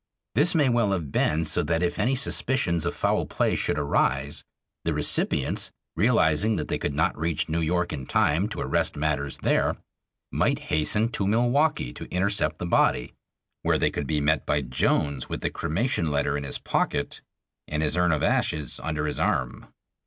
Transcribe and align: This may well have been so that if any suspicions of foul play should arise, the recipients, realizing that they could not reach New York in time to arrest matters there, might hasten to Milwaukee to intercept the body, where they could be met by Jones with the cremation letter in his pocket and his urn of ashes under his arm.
This 0.33 0.55
may 0.55 0.67
well 0.67 0.93
have 0.93 1.11
been 1.11 1.43
so 1.43 1.61
that 1.61 1.83
if 1.83 1.99
any 1.99 2.15
suspicions 2.15 2.87
of 2.87 2.95
foul 2.95 3.27
play 3.27 3.53
should 3.53 3.77
arise, 3.77 4.43
the 4.83 4.95
recipients, 4.95 5.71
realizing 5.95 6.55
that 6.55 6.69
they 6.69 6.79
could 6.79 6.95
not 6.95 7.15
reach 7.15 7.47
New 7.47 7.59
York 7.59 7.93
in 7.93 8.07
time 8.07 8.49
to 8.49 8.61
arrest 8.61 8.95
matters 8.95 9.37
there, 9.43 9.77
might 10.31 10.57
hasten 10.73 11.09
to 11.09 11.27
Milwaukee 11.27 11.93
to 11.93 12.09
intercept 12.11 12.57
the 12.57 12.65
body, 12.65 13.13
where 13.61 13.77
they 13.77 13.91
could 13.91 14.07
be 14.07 14.19
met 14.19 14.43
by 14.43 14.61
Jones 14.63 15.29
with 15.29 15.41
the 15.41 15.51
cremation 15.51 16.09
letter 16.09 16.35
in 16.35 16.45
his 16.45 16.57
pocket 16.57 17.21
and 17.67 17.83
his 17.83 17.95
urn 17.95 18.11
of 18.11 18.23
ashes 18.23 18.79
under 18.83 19.05
his 19.05 19.19
arm. 19.19 19.67